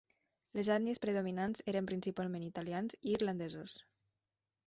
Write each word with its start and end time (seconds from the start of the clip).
Les 0.59 0.69
ètnies 0.75 0.99
predominants 1.03 1.61
eren 1.73 1.89
principalment 1.91 2.47
d'italians 2.47 2.99
i 3.09 3.13
irlandesos. 3.19 3.77